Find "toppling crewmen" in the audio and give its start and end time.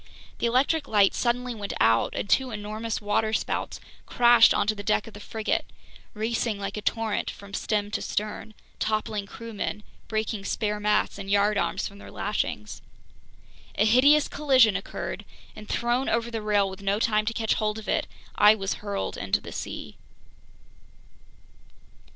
8.79-9.83